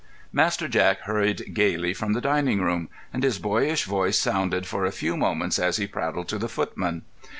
[0.33, 4.91] Master Jack hurried gaily from the dining room, and his boyish voice sounded for a
[4.91, 7.03] few moments as he prattled to the footman.